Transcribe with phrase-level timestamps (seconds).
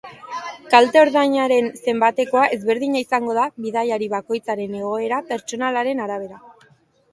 [0.69, 6.45] Kalte-ordainaren zenbatekoa ezberdina izango da bidaiari bakoitzaren egoera pertsonalaren arabera.